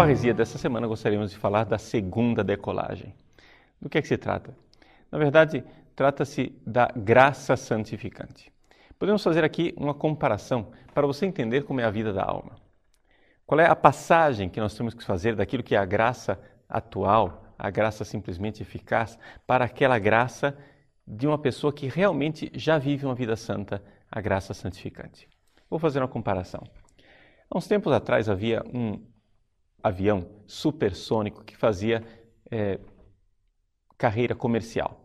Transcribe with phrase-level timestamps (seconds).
[0.00, 3.14] parresia dessa semana gostaríamos de falar da segunda decolagem.
[3.78, 4.56] Do que é que se trata?
[5.12, 5.62] Na verdade,
[5.94, 8.50] trata-se da graça santificante.
[8.98, 12.56] Podemos fazer aqui uma comparação para você entender como é a vida da alma.
[13.44, 17.44] Qual é a passagem que nós temos que fazer daquilo que é a graça atual,
[17.58, 20.56] a graça simplesmente eficaz, para aquela graça
[21.06, 25.28] de uma pessoa que realmente já vive uma vida santa, a graça santificante?
[25.68, 26.62] Vou fazer uma comparação.
[27.50, 29.09] Há uns tempos atrás havia um
[29.82, 32.04] avião supersônico que fazia
[32.50, 32.78] é,
[33.96, 35.04] carreira comercial.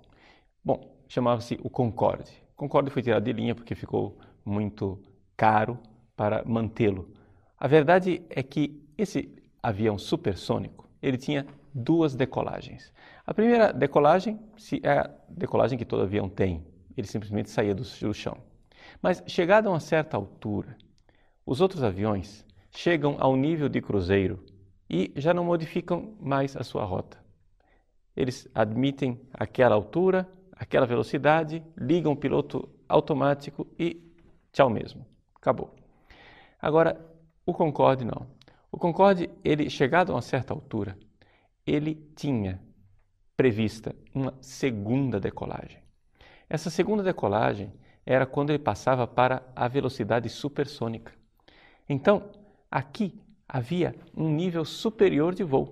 [0.64, 2.32] Bom, chamava-se o Concorde.
[2.54, 5.02] O Concorde foi tirado de linha porque ficou muito
[5.36, 5.78] caro
[6.16, 7.14] para mantê-lo.
[7.58, 12.94] A verdade é que esse avião supersônico, ele tinha duas decolagens.
[13.26, 14.40] A primeira decolagem
[14.84, 16.66] é a decolagem que todo avião tem.
[16.96, 18.38] Ele simplesmente saía do, chão.
[19.02, 20.78] Mas chegado a uma certa altura,
[21.46, 24.44] os outros aviões chegam ao nível de cruzeiro
[24.90, 27.24] e já não modificam mais a sua rota.
[28.16, 34.02] Eles admitem aquela altura, aquela velocidade, ligam o piloto automático e
[34.52, 35.06] tchau mesmo.
[35.36, 35.76] Acabou.
[36.62, 37.00] Agora,
[37.46, 38.28] o Concorde não.
[38.72, 40.98] O Concorde, ele chegado a uma certa altura,
[41.66, 42.62] ele tinha
[43.36, 45.80] prevista uma segunda decolagem.
[46.50, 47.74] Essa segunda decolagem
[48.06, 51.14] era quando ele passava para a velocidade supersônica.
[51.90, 52.32] Então,
[52.70, 53.20] aqui
[53.56, 55.72] havia um nível superior de voo.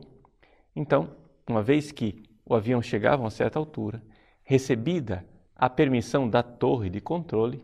[0.73, 4.01] Então, uma vez que o avião chegava a uma certa altura,
[4.41, 7.61] recebida a permissão da torre de controle,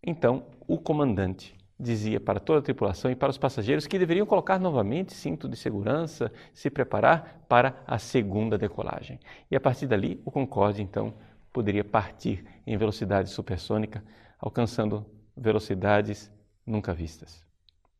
[0.00, 4.56] então o comandante dizia para toda a tripulação e para os passageiros que deveriam colocar
[4.56, 9.18] novamente cinto de segurança, se preparar para a segunda decolagem.
[9.50, 11.12] E a partir dali, o Concorde então
[11.52, 14.04] poderia partir em velocidade supersônica,
[14.38, 15.04] alcançando
[15.36, 16.30] velocidades
[16.64, 17.44] nunca vistas.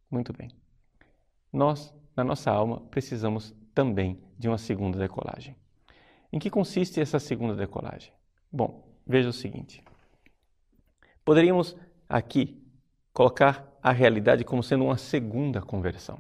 [0.08, 0.59] Muito bem
[1.52, 5.56] nós, na nossa alma, precisamos também de uma segunda decolagem.
[6.32, 8.12] Em que consiste essa segunda decolagem?
[8.50, 9.82] Bom, veja o seguinte.
[11.24, 11.76] Poderíamos
[12.08, 12.62] aqui
[13.12, 16.18] colocar a realidade como sendo uma segunda conversão.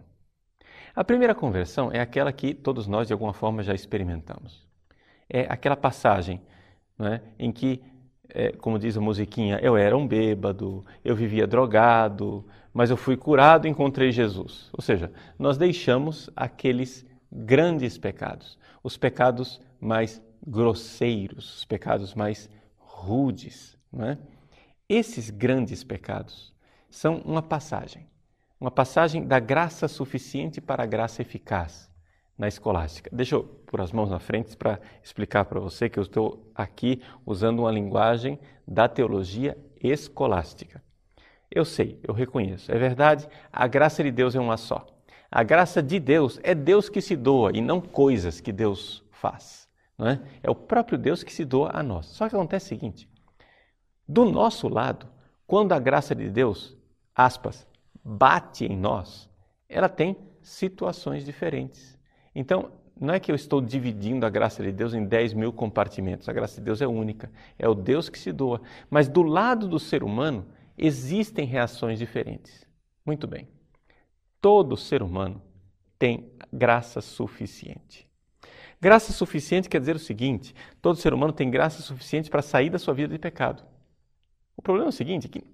[0.94, 4.66] A primeira conversão é aquela que todos nós, de alguma forma, já experimentamos.
[5.28, 6.42] É aquela passagem
[6.98, 7.82] é, em que
[8.32, 13.16] é, como diz a musiquinha, eu era um bêbado, eu vivia drogado, mas eu fui
[13.16, 14.70] curado e encontrei Jesus.
[14.72, 22.48] Ou seja, nós deixamos aqueles grandes pecados, os pecados mais grosseiros, os pecados mais
[22.78, 23.76] rudes.
[23.92, 24.18] Não é?
[24.88, 26.52] Esses grandes pecados
[26.88, 28.08] são uma passagem,
[28.60, 31.90] uma passagem da graça suficiente para a graça eficaz
[32.36, 33.10] na escolástica.
[33.12, 37.02] Deixa eu pôr as mãos na frente para explicar para você que eu estou aqui
[37.26, 40.82] usando uma linguagem da teologia escolástica.
[41.50, 44.86] Eu sei, eu reconheço, é verdade, a graça de Deus é uma só.
[45.30, 49.68] A graça de Deus é Deus que se doa e não coisas que Deus faz.
[49.96, 50.20] Não é?
[50.42, 52.06] é o próprio Deus que se doa a nós.
[52.06, 53.08] Só que acontece o seguinte:
[54.08, 55.06] do nosso lado,
[55.46, 56.76] quando a graça de Deus,
[57.14, 57.66] aspas,
[58.04, 59.28] bate em nós,
[59.68, 61.98] ela tem situações diferentes.
[62.34, 66.28] Então, não é que eu estou dividindo a graça de Deus em 10 mil compartimentos.
[66.28, 67.30] A graça de Deus é única.
[67.58, 68.60] É o Deus que se doa.
[68.90, 70.46] Mas do lado do ser humano
[70.80, 72.66] existem reações diferentes.
[73.04, 73.46] Muito bem.
[74.40, 75.42] Todo ser humano
[75.98, 78.08] tem graça suficiente.
[78.80, 82.78] Graça suficiente quer dizer o seguinte: todo ser humano tem graça suficiente para sair da
[82.78, 83.62] sua vida de pecado.
[84.56, 85.44] O problema é o seguinte: é que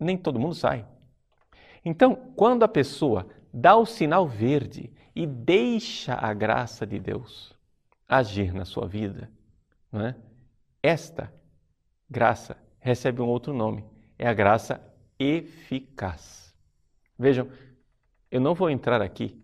[0.00, 0.86] nem todo mundo sai.
[1.84, 7.54] Então, quando a pessoa dá o sinal verde e deixa a graça de Deus
[8.08, 9.30] agir na sua vida,
[9.92, 10.14] é?
[10.82, 11.32] esta
[12.08, 13.84] graça recebe um outro nome,
[14.18, 14.80] é a graça
[15.18, 16.54] eficaz.
[17.18, 17.48] Vejam,
[18.30, 19.40] eu não vou entrar aqui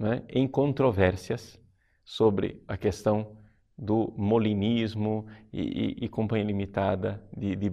[0.00, 1.60] é, em controvérsias
[2.04, 3.36] sobre a questão
[3.76, 7.70] do molinismo e, e, e companhia limitada de, de.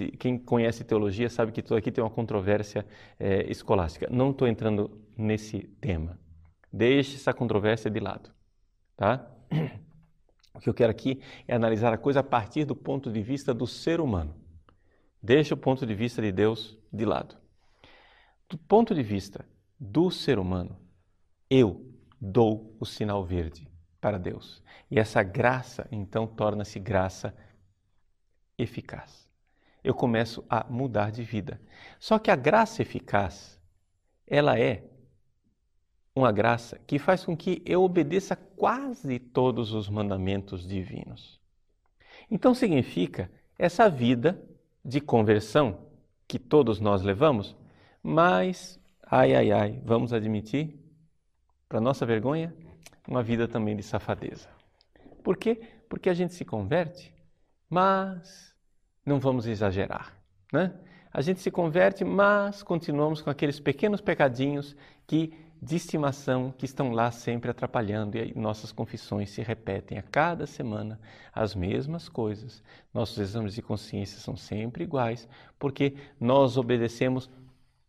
[0.00, 2.84] E quem conhece teologia sabe que tudo aqui tem uma controvérsia
[3.18, 4.08] é, escolástica.
[4.10, 6.18] Não estou entrando nesse tema.
[6.72, 8.30] Deixe essa controvérsia de lado,
[8.96, 9.26] tá?
[10.54, 13.54] O que eu quero aqui é analisar a coisa a partir do ponto de vista
[13.54, 14.34] do ser humano.
[15.22, 17.36] Deixe o ponto de vista de Deus de lado.
[18.48, 19.44] Do ponto de vista
[19.78, 20.78] do ser humano,
[21.50, 21.84] eu
[22.20, 23.68] dou o sinal verde
[24.00, 24.62] para Deus.
[24.90, 27.34] E essa graça, então, torna-se graça
[28.56, 29.28] eficaz.
[29.82, 31.60] Eu começo a mudar de vida.
[31.98, 33.60] Só que a graça eficaz,
[34.26, 34.84] ela é
[36.14, 41.40] uma graça que faz com que eu obedeça quase todos os mandamentos divinos.
[42.30, 44.42] Então significa essa vida
[44.88, 45.80] de conversão
[46.26, 47.54] que todos nós levamos,
[48.02, 50.80] mas, ai, ai, ai, vamos admitir,
[51.68, 52.54] para nossa vergonha,
[53.06, 54.48] uma vida também de safadeza.
[55.22, 55.60] Por quê?
[55.90, 57.14] Porque a gente se converte,
[57.68, 58.54] mas
[59.04, 60.14] não vamos exagerar,
[60.50, 60.72] né?
[61.12, 64.74] A gente se converte, mas continuamos com aqueles pequenos pecadinhos
[65.06, 70.46] que de estimação que estão lá sempre atrapalhando e nossas confissões se repetem a cada
[70.46, 71.00] semana
[71.32, 72.62] as mesmas coisas.
[72.94, 75.28] Nossos exames de consciência são sempre iguais,
[75.58, 77.28] porque nós obedecemos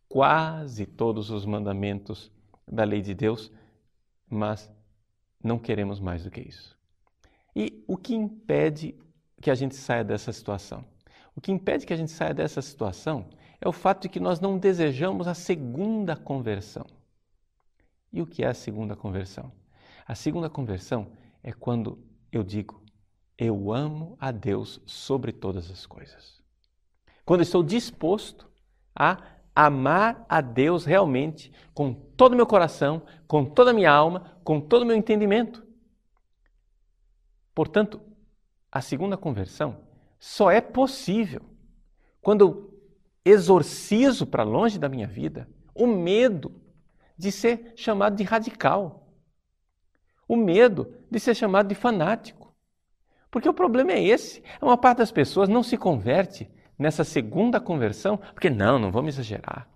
[0.08, 2.32] quase todos os mandamentos
[2.66, 3.52] da lei de Deus,
[4.28, 4.70] mas
[5.42, 6.76] não queremos mais do que isso.
[7.54, 8.98] E o que impede
[9.40, 10.84] que a gente saia dessa situação?
[11.36, 13.28] O que impede que a gente saia dessa situação
[13.60, 16.84] é o fato de que nós não desejamos a segunda conversão.
[18.12, 19.52] E o que é a segunda conversão?
[20.06, 21.12] A segunda conversão
[21.42, 21.98] é quando
[22.32, 22.82] eu digo,
[23.38, 26.42] eu amo a Deus sobre todas as coisas.
[27.24, 28.50] Quando estou disposto
[28.94, 29.22] a
[29.54, 34.60] amar a Deus realmente com todo o meu coração, com toda a minha alma, com
[34.60, 35.66] todo o meu entendimento.
[37.54, 38.00] Portanto,
[38.70, 39.78] a segunda conversão
[40.18, 41.42] só é possível
[42.20, 42.80] quando eu
[43.24, 46.59] exorcizo para longe da minha vida o medo
[47.20, 49.06] de ser chamado de radical,
[50.26, 52.56] o medo de ser chamado de fanático.
[53.30, 58.16] Porque o problema é esse: uma parte das pessoas não se converte nessa segunda conversão,
[58.16, 59.68] porque não, não vamos exagerar.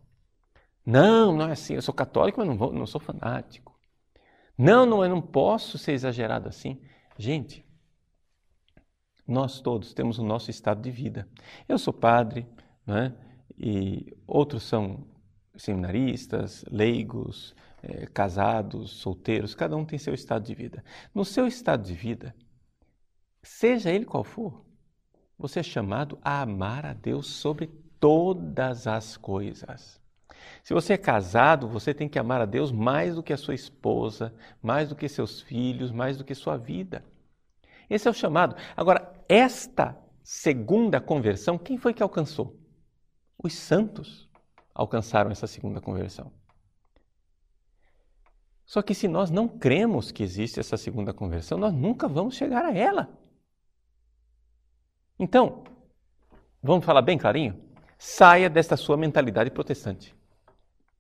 [0.86, 3.78] Não, não é assim, eu sou católico, mas não, vou, não sou fanático.
[4.56, 6.80] Não, não, eu não posso ser exagerado assim.
[7.18, 7.64] Gente,
[9.26, 11.28] nós todos temos o nosso estado de vida.
[11.68, 12.46] Eu sou padre,
[12.86, 13.14] né?
[13.58, 15.06] e outros são
[15.56, 20.84] seminaristas, leigos, é, casados, solteiros, cada um tem seu estado de vida.
[21.14, 22.34] No seu estado de vida,
[23.42, 24.64] seja ele qual for,
[25.38, 27.66] você é chamado a amar a Deus sobre
[28.00, 30.00] todas as coisas.
[30.62, 33.54] Se você é casado, você tem que amar a Deus mais do que a sua
[33.54, 37.04] esposa, mais do que seus filhos, mais do que sua vida.
[37.88, 38.56] Esse é o chamado.
[38.76, 42.58] Agora, esta segunda conversão, quem foi que alcançou?
[43.42, 44.23] Os santos
[44.74, 46.32] alcançaram essa segunda conversão.
[48.66, 52.64] Só que se nós não cremos que existe essa segunda conversão, nós nunca vamos chegar
[52.64, 53.08] a ela.
[55.18, 55.62] Então,
[56.62, 57.62] vamos falar bem clarinho?
[57.98, 60.14] Saia desta sua mentalidade protestante.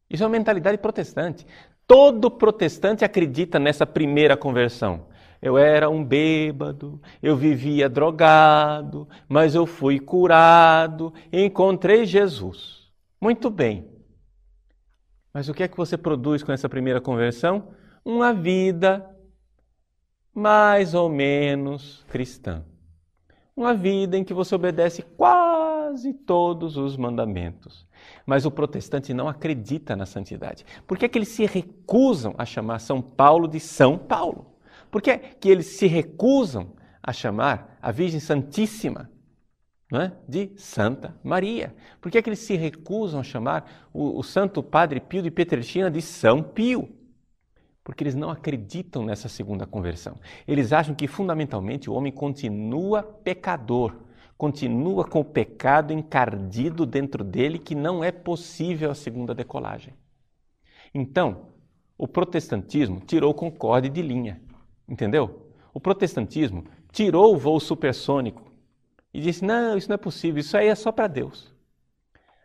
[0.08, 1.46] Isso é uma mentalidade protestante.
[1.86, 5.06] Todo protestante acredita nessa primeira conversão.
[5.40, 12.83] Eu era um bêbado, eu vivia drogado, mas eu fui curado, encontrei Jesus.
[13.24, 13.88] Muito bem.
[15.32, 17.68] Mas o que é que você produz com essa primeira conversão?
[18.04, 19.02] Uma vida
[20.34, 22.66] mais ou menos cristã.
[23.56, 27.86] Uma vida em que você obedece quase todos os mandamentos.
[28.26, 30.66] Mas o protestante não acredita na santidade.
[30.86, 34.54] Por que, é que eles se recusam a chamar São Paulo de São Paulo?
[34.90, 39.13] Por que, é que eles se recusam a chamar a Virgem Santíssima
[40.00, 40.12] é?
[40.28, 41.74] de Santa Maria?
[42.00, 45.30] Por que, é que eles se recusam a chamar o, o Santo Padre Pio de
[45.30, 46.88] Petrelcina de São Pio?
[47.82, 50.18] Porque eles não acreditam nessa segunda conversão.
[50.48, 53.94] Eles acham que fundamentalmente o homem continua pecador,
[54.38, 59.94] continua com o pecado encardido dentro dele, que não é possível a segunda decolagem.
[60.94, 61.48] Então,
[61.96, 64.40] o protestantismo tirou o concorde de linha,
[64.88, 65.50] entendeu?
[65.72, 68.43] O protestantismo tirou o voo supersônico
[69.14, 71.54] e disse: não, isso não é possível, isso aí é só para Deus.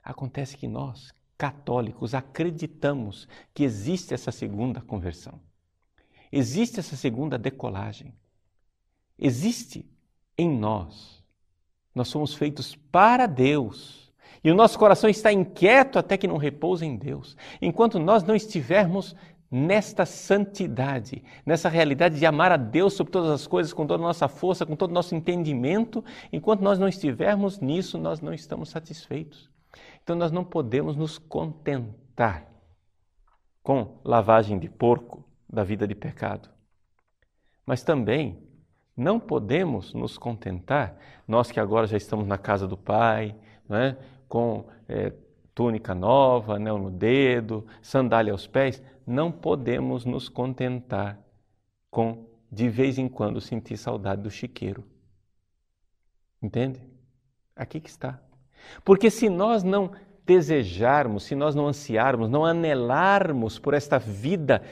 [0.04, 5.42] Acontece que nós, católicos acreditamos que existe essa segunda conversão.
[6.32, 8.14] Existe essa segunda decolagem.
[9.18, 9.90] Existe
[10.38, 11.24] em nós.
[11.94, 14.14] Nós somos feitos para Deus.
[14.44, 17.36] E o nosso coração está inquieto até que não repouse em Deus.
[17.60, 19.16] Enquanto nós não estivermos
[19.52, 24.08] nesta santidade, nessa realidade de amar a Deus sobre todas as coisas, com toda a
[24.08, 28.70] nossa força, com todo o nosso entendimento, enquanto nós não estivermos nisso, nós não estamos
[28.70, 29.50] satisfeitos.
[30.04, 32.48] Então nós não podemos nos contentar
[33.64, 36.50] com lavagem de porco da vida de pecado.
[37.66, 38.42] Mas também
[38.96, 43.36] não podemos nos contentar, nós que agora já estamos na casa do Pai,
[43.68, 45.14] né, com é,
[45.60, 51.20] túnica nova, anel no dedo, sandália aos pés, não podemos nos contentar
[51.92, 54.86] com de vez em quando sentir saudade do chiqueiro.
[56.42, 56.80] Entende?
[57.54, 58.22] Aqui que está.
[58.86, 59.92] Porque se nós não
[60.26, 64.64] desejarmos, se nós não ansiarmos, não anelarmos por esta vida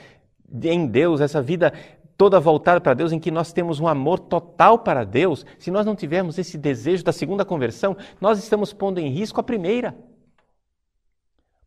[0.63, 1.73] em Deus, essa vida
[2.17, 5.85] toda voltada para Deus, em que nós temos um amor total para Deus, se nós
[5.85, 9.93] não tivermos esse desejo da segunda conversão, nós estamos pondo em risco a primeira.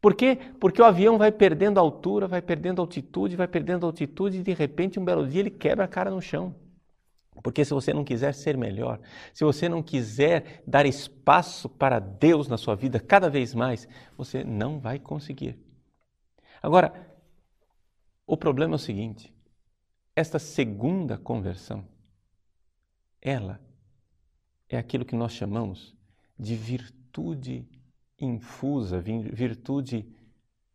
[0.00, 0.38] Por quê?
[0.59, 4.99] Porque o avião vai perdendo altura, vai perdendo altitude, vai perdendo altitude e de repente
[4.99, 6.54] um belo dia ele quebra a cara no chão.
[7.42, 9.00] Porque se você não quiser ser melhor,
[9.33, 14.42] se você não quiser dar espaço para Deus na sua vida cada vez mais, você
[14.42, 15.59] não vai conseguir.
[16.62, 16.92] Agora,
[18.26, 19.35] o problema é o seguinte:
[20.14, 21.87] esta segunda conversão,
[23.21, 23.61] ela
[24.69, 25.97] é aquilo que nós chamamos
[26.38, 27.69] de virtude
[28.20, 30.06] infusa, virtude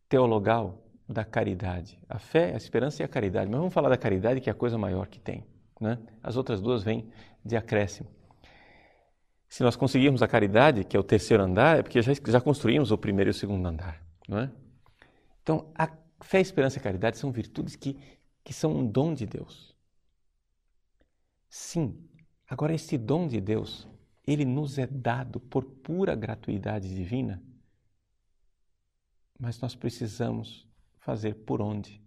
[0.09, 1.99] teologal da caridade.
[2.09, 3.49] A fé, a esperança e a caridade.
[3.49, 5.45] Mas vamos falar da caridade, que é a coisa maior que tem.
[5.79, 5.99] Né?
[6.23, 7.09] As outras duas vêm
[7.43, 8.09] de acréscimo.
[9.47, 12.91] Se nós conseguirmos a caridade, que é o terceiro andar, é porque já, já construímos
[12.91, 14.01] o primeiro e o segundo andar.
[14.27, 14.51] Não é?
[15.43, 15.87] Então, a
[16.21, 17.97] fé, a esperança e a caridade são virtudes que,
[18.43, 19.75] que são um dom de Deus.
[21.47, 22.03] Sim,
[22.49, 23.87] agora esse dom de Deus,
[24.27, 27.41] ele nos é dado por pura gratuidade divina,
[29.39, 30.67] mas nós precisamos
[31.00, 32.01] fazer por onde?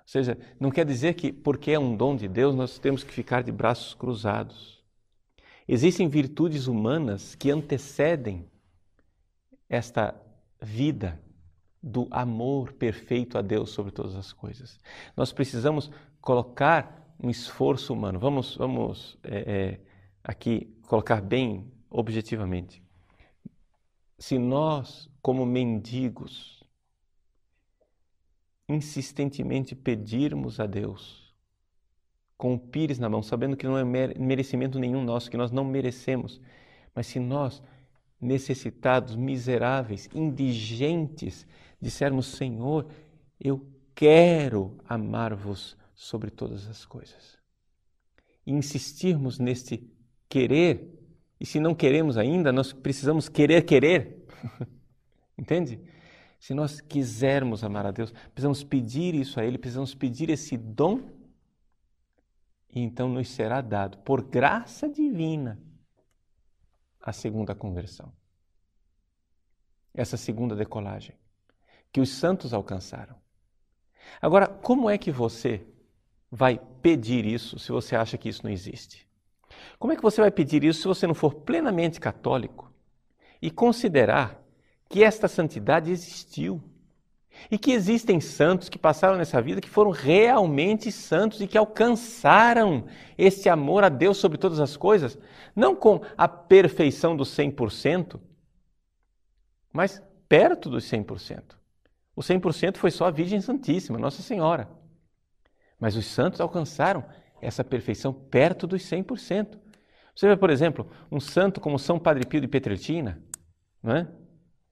[0.00, 3.12] Ou seja, não quer dizer que porque é um dom de Deus nós temos que
[3.12, 4.82] ficar de braços cruzados.
[5.68, 8.50] Existem virtudes humanas que antecedem
[9.68, 10.20] esta
[10.60, 11.20] vida
[11.82, 14.78] do amor perfeito a Deus sobre todas as coisas.
[15.16, 15.90] Nós precisamos
[16.20, 18.18] colocar um esforço humano.
[18.18, 19.80] Vamos, vamos é, é,
[20.22, 22.82] aqui colocar bem objetivamente.
[24.18, 26.62] Se nós, como mendigos,
[28.68, 31.34] insistentemente pedirmos a Deus,
[32.36, 35.64] com o pires na mão, sabendo que não é merecimento nenhum nosso, que nós não
[35.64, 36.40] merecemos,
[36.94, 37.62] mas se nós,
[38.20, 41.46] necessitados, miseráveis, indigentes,
[41.80, 42.90] dissermos: Senhor,
[43.38, 47.38] eu quero amar-vos sobre todas as coisas.
[48.46, 49.86] E insistirmos neste
[50.30, 50.88] querer,
[51.38, 54.24] e se não queremos ainda, nós precisamos querer querer.
[55.36, 55.80] Entende?
[56.38, 61.02] Se nós quisermos amar a Deus, precisamos pedir isso a Ele, precisamos pedir esse dom,
[62.72, 65.60] e então nos será dado, por graça divina,
[67.02, 68.12] a segunda conversão.
[69.92, 71.16] Essa segunda decolagem
[71.92, 73.16] que os santos alcançaram.
[74.22, 75.66] Agora, como é que você
[76.30, 79.09] vai pedir isso se você acha que isso não existe?
[79.78, 82.70] Como é que você vai pedir isso se você não for plenamente católico
[83.40, 84.40] e considerar
[84.90, 86.60] que esta santidade existiu.
[87.50, 92.84] E que existem santos que passaram nessa vida que foram realmente santos e que alcançaram
[93.16, 95.16] esse amor a Deus sobre todas as coisas,
[95.54, 98.20] não com a perfeição do 100%,
[99.72, 101.54] mas perto dos 100%.
[102.14, 104.68] O 100% foi só a Virgem Santíssima, Nossa Senhora.
[105.78, 107.04] Mas os santos alcançaram
[107.40, 109.58] essa perfeição perto dos 100%.
[110.14, 113.22] Você vê, por exemplo, um santo como São Padre Pio de Petrelcina,
[113.82, 114.08] não é?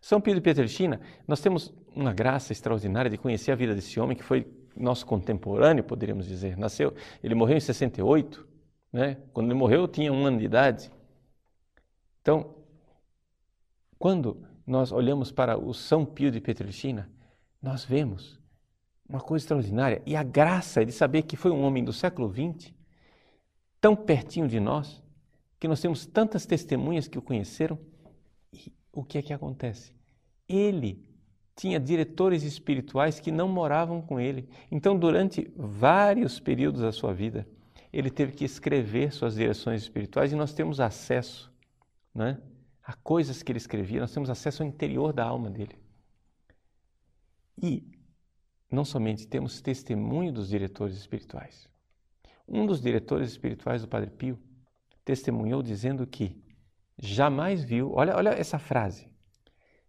[0.00, 4.16] São Pio de Pietrelcina, nós temos uma graça extraordinária de conhecer a vida desse homem
[4.16, 4.46] que foi
[4.76, 6.56] nosso contemporâneo, poderíamos dizer.
[6.56, 8.46] Nasceu, ele morreu em 68,
[8.92, 9.16] né?
[9.32, 10.90] Quando ele morreu, eu tinha um ano de idade.
[12.22, 12.54] Então,
[13.98, 17.10] quando nós olhamos para o São Pio de Pietrelcina,
[17.60, 18.38] nós vemos
[19.08, 22.72] uma coisa extraordinária e a graça de saber que foi um homem do século XX,
[23.80, 25.02] tão pertinho de nós,
[25.58, 27.78] que nós temos tantas testemunhas que o conheceram
[28.52, 29.92] e o que é que acontece?
[30.48, 31.02] Ele
[31.56, 34.48] tinha diretores espirituais que não moravam com ele.
[34.70, 37.48] Então, durante vários períodos da sua vida,
[37.92, 41.52] ele teve que escrever suas direções espirituais e nós temos acesso
[42.14, 42.38] né,
[42.82, 45.76] a coisas que ele escrevia, nós temos acesso ao interior da alma dele.
[47.60, 47.82] E
[48.70, 51.68] não somente temos testemunho dos diretores espirituais.
[52.46, 54.38] Um dos diretores espirituais do Padre Pio
[55.04, 56.42] testemunhou dizendo que
[56.98, 59.10] jamais viu, olha, olha essa frase,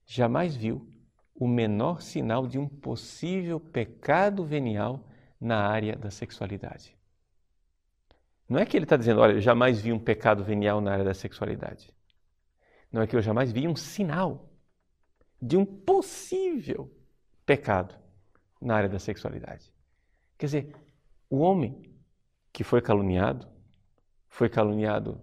[0.06, 0.88] jamais viu
[1.36, 5.08] o menor sinal de um possível pecado venial
[5.40, 6.98] na área da sexualidade.
[8.48, 11.06] Não é que ele está dizendo, olha, eu jamais vi um pecado venial na área
[11.06, 11.94] da sexualidade.
[12.92, 14.50] Não é que eu jamais vi um sinal
[15.42, 16.92] de um possível
[17.46, 17.96] pecado
[18.62, 19.72] na área da sexualidade.
[20.38, 20.76] Quer dizer,
[21.30, 21.82] o homem
[22.52, 23.48] que foi caluniado,
[24.28, 25.22] foi caluniado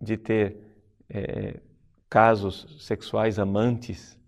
[0.00, 0.58] de ter
[1.08, 1.60] é,
[2.08, 4.18] casos sexuais amantes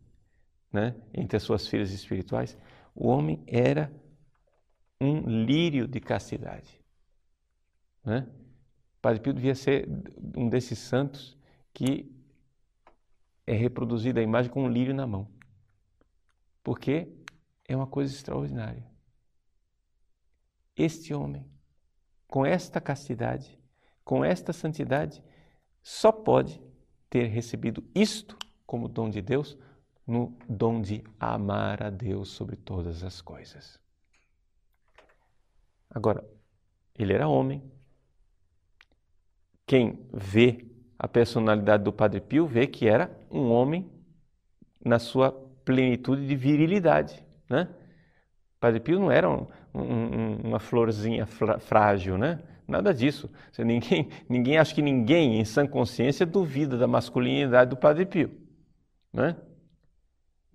[0.73, 2.57] né, entre as suas filhas espirituais,
[2.95, 3.93] o homem era
[5.01, 6.81] um lírio de castidade.
[8.05, 8.27] Né?
[9.01, 9.89] Padre Pio devia ser
[10.37, 11.37] um desses santos
[11.73, 12.11] que
[13.47, 15.29] é reproduzida a imagem com um lírio na mão.
[16.65, 17.09] Porque
[17.69, 18.87] é uma coisa extraordinária.
[20.77, 21.49] Este homem,
[22.29, 23.59] com esta castidade,
[24.05, 25.23] com esta santidade,
[25.83, 26.63] só pode
[27.09, 29.57] ter recebido isto como dom de Deus
[30.07, 33.81] no dom de amar a Deus sobre todas as coisas.
[35.91, 36.25] Agora,
[36.95, 37.63] ele era homem.
[39.67, 40.65] Quem vê
[40.99, 43.91] a personalidade do Padre Pio vê que era um homem
[44.85, 45.33] na sua
[45.65, 47.69] plenitude de virilidade, né?
[48.59, 52.43] Padre Pio não era um, um, uma florzinha frágil, né?
[52.67, 53.31] Nada disso.
[53.59, 58.31] Ninguém, ninguém, acho que ninguém em sã consciência duvida da masculinidade do Padre Pio,
[59.13, 59.37] né?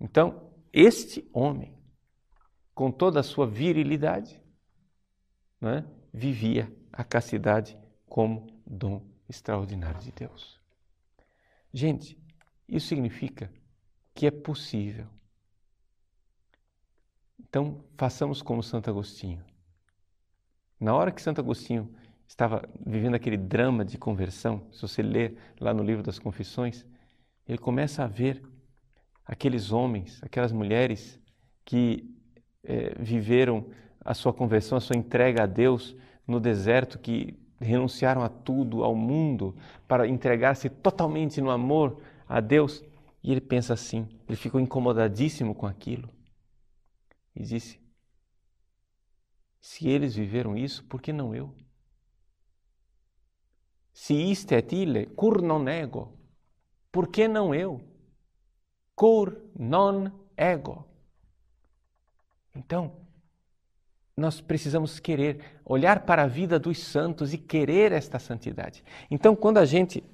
[0.00, 1.74] Então, este homem,
[2.74, 4.40] com toda a sua virilidade,
[5.60, 10.60] né, vivia a castidade como dom extraordinário de Deus.
[11.72, 12.18] Gente,
[12.68, 13.50] isso significa
[14.14, 15.06] que é possível.
[17.48, 19.42] Então, façamos como Santo Agostinho.
[20.80, 21.88] Na hora que Santo Agostinho
[22.26, 26.84] estava vivendo aquele drama de conversão, se você ler lá no livro das Confissões,
[27.46, 28.42] ele começa a ver
[29.24, 31.20] aqueles homens, aquelas mulheres
[31.64, 32.10] que
[32.64, 33.66] é, viveram
[34.04, 35.96] a sua conversão, a sua entrega a Deus
[36.26, 39.54] no deserto, que renunciaram a tudo, ao mundo,
[39.86, 42.82] para entregar-se totalmente no amor a Deus.
[43.22, 46.08] E ele pensa assim, ele ficou incomodadíssimo com aquilo.
[47.34, 47.80] E disse:
[49.60, 51.54] Se eles viveram isso, por que não eu?
[53.92, 56.18] Se isto é tile, cur non ego,
[56.90, 57.80] por que não eu?
[58.94, 60.88] Cur non ego.
[62.54, 63.02] Então,
[64.16, 68.84] nós precisamos querer olhar para a vida dos santos e querer esta santidade.
[69.10, 70.04] Então, quando a gente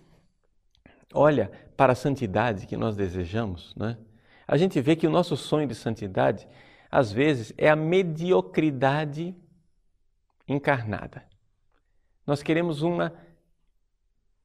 [1.12, 3.98] olha para a santidade que nós desejamos, né,
[4.46, 6.48] a gente vê que o nosso sonho de santidade,
[6.90, 9.34] às vezes, é a mediocridade
[10.46, 11.24] encarnada.
[12.26, 13.12] Nós queremos uma,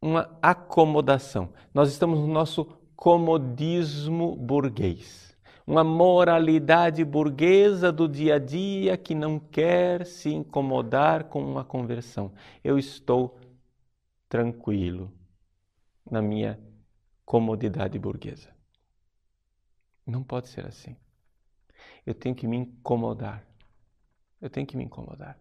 [0.02, 1.50] uma acomodação.
[1.74, 2.66] Nós estamos no nosso
[2.96, 5.34] comodismo burguês
[5.66, 12.34] uma moralidade burguesa do dia a dia que não quer se incomodar com uma conversão.
[12.64, 13.40] Eu estou
[14.28, 15.12] tranquilo
[16.10, 16.60] na minha
[17.26, 18.50] comodidade burguesa.
[20.06, 20.98] Não pode ser assim.
[22.06, 23.46] Eu tenho que me incomodar.
[24.42, 25.38] Eu tenho que me incomodar.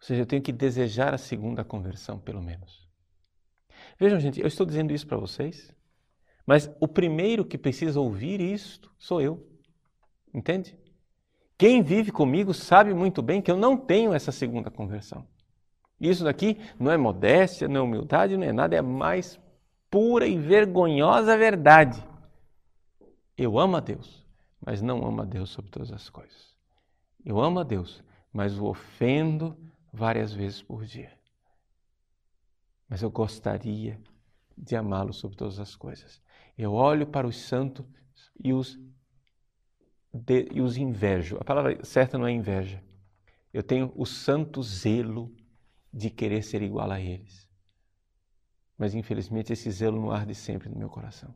[0.00, 2.88] Ou seja, eu tenho que desejar a segunda conversão, pelo menos.
[3.98, 5.74] Vejam, gente, eu estou dizendo isso para vocês
[6.50, 9.46] mas o primeiro que precisa ouvir isto sou eu.
[10.34, 10.76] Entende?
[11.56, 15.24] Quem vive comigo sabe muito bem que eu não tenho essa segunda conversão.
[16.00, 19.38] Isso daqui não é modéstia, não é humildade, não é nada, é a mais
[19.88, 22.02] pura e vergonhosa verdade.
[23.38, 24.19] Eu amo a Deus,
[24.60, 26.54] mas não amo a Deus sobre todas as coisas.
[27.24, 29.56] Eu amo a Deus, mas o ofendo
[29.92, 31.12] várias vezes por dia.
[32.88, 34.00] Mas eu gostaria
[34.56, 36.20] de amá-lo sobre todas as coisas.
[36.56, 37.86] Eu olho para os santos
[38.42, 38.78] e os,
[40.12, 41.38] de, e os invejo.
[41.40, 42.82] A palavra certa não é inveja.
[43.52, 45.34] Eu tenho o santo zelo
[45.92, 47.48] de querer ser igual a eles.
[48.76, 51.34] Mas infelizmente esse zelo não arde sempre no meu coração.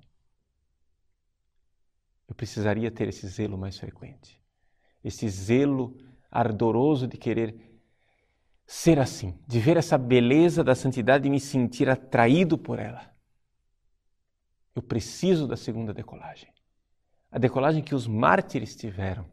[2.34, 4.42] Eu precisaria ter esse zelo mais frequente.
[5.04, 5.96] Esse zelo
[6.28, 7.80] ardoroso de querer
[8.66, 13.08] ser assim, de ver essa beleza da santidade e me sentir atraído por ela.
[14.74, 16.52] Eu preciso da segunda decolagem.
[17.30, 19.30] A decolagem que os mártires tiveram.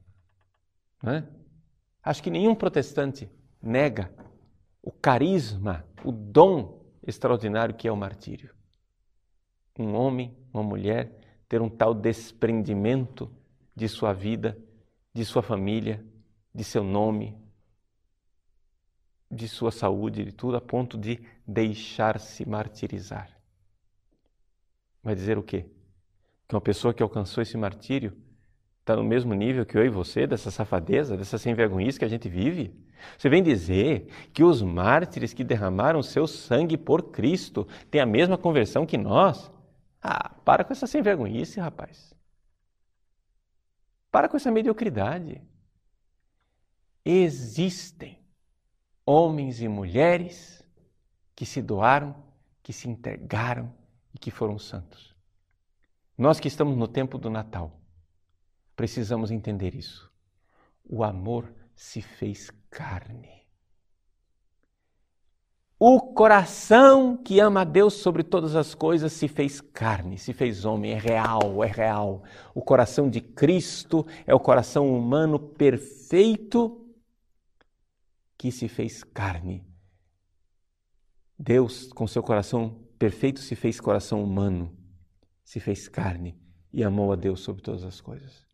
[1.01, 1.27] Né?
[2.03, 3.27] Acho que nenhum protestante
[3.59, 4.13] nega
[4.79, 8.53] o carisma, o dom extraordinário que é o martírio.
[9.79, 11.20] Um homem, uma mulher,
[11.51, 13.29] ter um tal desprendimento
[13.75, 14.57] de sua vida,
[15.13, 16.01] de sua família,
[16.55, 17.37] de seu nome,
[19.29, 23.37] de sua saúde, de tudo, a ponto de deixar-se martirizar.
[25.03, 25.65] Vai dizer o quê?
[26.47, 28.13] Que uma pessoa que alcançou esse martírio
[28.79, 32.09] está no mesmo nível que eu e você, dessa safadeza, dessa sem vergonhice que a
[32.09, 32.73] gente vive?
[33.17, 38.37] Você vem dizer que os mártires que derramaram seu sangue por Cristo têm a mesma
[38.37, 39.51] conversão que nós?
[40.01, 42.13] Ah, para com essa sem vergonhice, rapaz.
[44.09, 45.41] Para com essa mediocridade.
[47.05, 48.19] Existem
[49.05, 50.63] homens e mulheres
[51.35, 52.15] que se doaram,
[52.61, 53.73] que se entregaram,
[54.13, 55.15] e que foram santos.
[56.17, 57.79] Nós que estamos no tempo do Natal,
[58.75, 60.11] precisamos entender isso.
[60.83, 63.40] O amor se fez carne.
[65.83, 70.63] O coração que ama a Deus sobre todas as coisas se fez carne, se fez
[70.63, 72.21] homem, é real, é real.
[72.53, 76.87] O coração de Cristo é o coração humano perfeito
[78.37, 79.65] que se fez carne.
[81.35, 84.77] Deus, com seu coração perfeito se fez coração humano,
[85.43, 86.39] se fez carne
[86.71, 88.45] e amou a Deus sobre todas as coisas.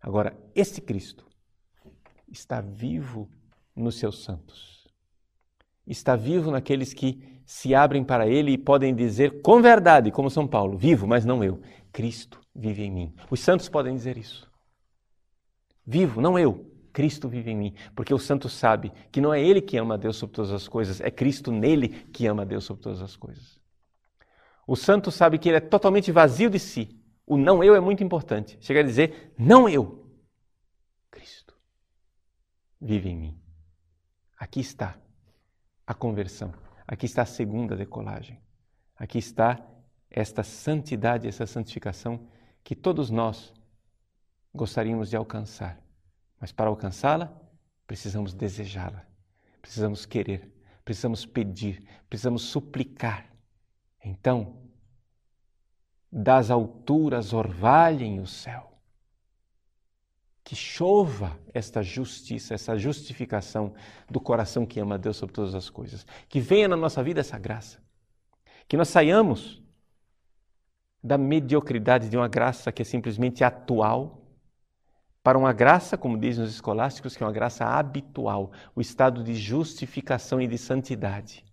[0.00, 1.24] Agora, esse Cristo
[2.26, 3.30] está vivo
[3.72, 4.81] nos seus santos.
[5.86, 10.46] Está vivo naqueles que se abrem para Ele e podem dizer com verdade, como São
[10.46, 11.60] Paulo: Vivo, mas não eu.
[11.92, 13.14] Cristo vive em mim.
[13.30, 14.50] Os santos podem dizer isso.
[15.86, 16.70] Vivo, não eu.
[16.92, 19.96] Cristo vive em mim, porque o santo sabe que não é ele que ama a
[19.96, 23.16] Deus sobre todas as coisas, é Cristo nele que ama a Deus sobre todas as
[23.16, 23.58] coisas.
[24.66, 26.98] O santo sabe que ele é totalmente vazio de si.
[27.26, 28.58] O não eu é muito importante.
[28.60, 30.06] Chega a dizer, não eu.
[31.10, 31.54] Cristo
[32.80, 33.40] vive em mim.
[34.38, 34.98] Aqui está
[35.86, 36.52] a conversão.
[36.86, 38.40] Aqui está a segunda decolagem.
[38.96, 39.58] Aqui está
[40.10, 42.28] esta santidade, essa santificação
[42.62, 43.52] que todos nós
[44.54, 45.80] gostaríamos de alcançar.
[46.38, 47.32] Mas para alcançá-la,
[47.86, 49.06] precisamos desejá-la,
[49.60, 50.52] precisamos querer,
[50.84, 53.26] precisamos pedir, precisamos suplicar.
[54.04, 54.56] Então,
[56.10, 58.71] das alturas orvalhem o céu.
[60.52, 63.72] Que chova esta justiça, essa justificação
[64.10, 66.06] do coração que ama a Deus sobre todas as coisas.
[66.28, 67.78] Que venha na nossa vida essa graça.
[68.68, 69.62] Que nós saiamos
[71.02, 74.26] da mediocridade de uma graça que é simplesmente atual
[75.22, 79.34] para uma graça, como dizem os escolásticos, que é uma graça habitual, o estado de
[79.34, 81.46] justificação e de santidade.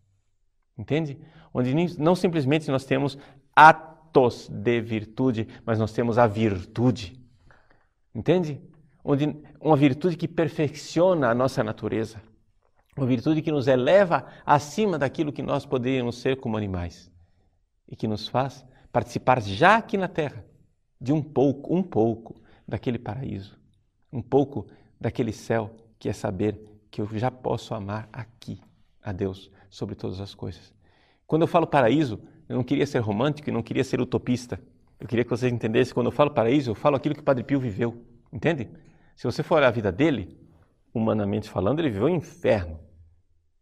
[0.78, 1.18] Entende?
[1.54, 3.18] Onde não simplesmente nós temos
[3.56, 7.18] atos de virtude, mas nós temos a virtude.
[8.14, 8.62] Entende?
[9.12, 12.22] Onde uma virtude que perfecciona a nossa natureza,
[12.96, 17.12] uma virtude que nos eleva acima daquilo que nós poderíamos ser como animais
[17.88, 20.46] e que nos faz participar já aqui na terra
[21.02, 23.58] de um pouco, um pouco daquele paraíso,
[24.14, 24.68] um pouco
[25.02, 28.62] daquele céu que é saber que eu já posso amar aqui
[29.02, 30.72] a Deus sobre todas as coisas.
[31.26, 34.62] Quando eu falo paraíso, eu não queria ser romântico e não queria ser utopista.
[35.00, 37.44] Eu queria que vocês entendessem, quando eu falo paraíso, eu falo aquilo que o Padre
[37.44, 38.06] Pio viveu.
[38.32, 38.70] Entende?
[39.20, 40.40] Se você for olhar a vida dele,
[40.94, 42.80] humanamente falando, ele viveu um inferno.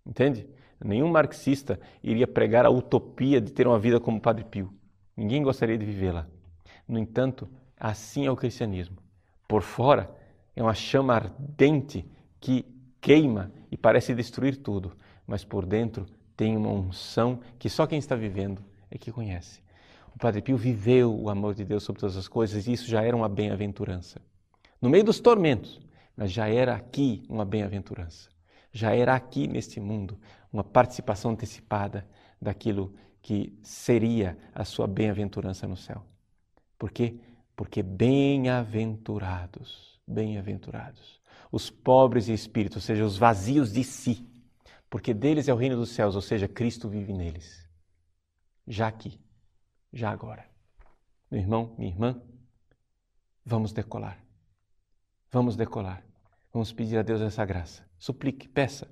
[0.05, 0.47] Entende?
[0.79, 4.71] Nenhum marxista iria pregar a utopia de ter uma vida como o Padre Pio.
[5.15, 6.27] Ninguém gostaria de vivê-la.
[6.87, 8.97] No entanto, assim é o cristianismo.
[9.47, 10.15] Por fora,
[10.55, 12.05] é uma chama ardente
[12.39, 12.63] que
[13.01, 18.15] queima e parece destruir tudo, mas por dentro tem uma unção que só quem está
[18.15, 19.63] vivendo é que conhece.
[20.13, 23.01] O Padre Pio viveu o amor de Deus sobre todas as coisas e isso já
[23.01, 24.21] era uma bem-aventurança.
[24.81, 25.79] No meio dos tormentos,
[26.15, 28.29] mas já era aqui uma bem-aventurança.
[28.71, 30.19] Já era aqui neste mundo
[30.51, 32.07] uma participação antecipada
[32.41, 36.05] daquilo que seria a sua bem-aventurança no céu.
[36.77, 37.19] Por quê?
[37.55, 41.19] Porque bem-aventurados, bem-aventurados,
[41.51, 44.25] os pobres em espírito, ou seja, os vazios de si,
[44.89, 47.67] porque deles é o reino dos céus, ou seja, Cristo vive neles.
[48.67, 49.19] Já aqui,
[49.91, 50.45] já agora.
[51.31, 52.21] Meu irmão, minha irmã,
[53.45, 54.26] vamos decolar.
[55.37, 56.03] Vamos decolar.
[56.51, 57.85] Vamos pedir a Deus essa graça.
[57.99, 58.89] Suplique, peça.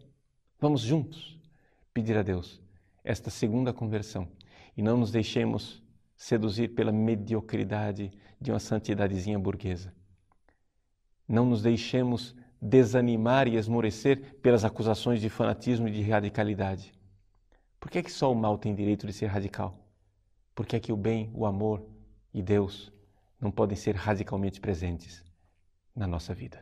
[0.62, 1.40] Vamos juntos
[1.92, 2.62] pedir a Deus
[3.04, 4.28] esta segunda conversão
[4.78, 5.82] e não nos deixemos
[6.16, 9.92] seduzir pela mediocridade de uma santidadezinha burguesa.
[11.28, 16.94] Não nos deixemos desanimar e esmorecer pelas acusações de fanatismo e de radicalidade.
[17.80, 19.84] Por que é que só o mal tem direito de ser radical?
[20.54, 21.84] Por que é que o bem, o amor
[22.32, 22.94] e Deus
[23.42, 25.25] não podem ser radicalmente presentes
[25.96, 26.62] na nossa vida?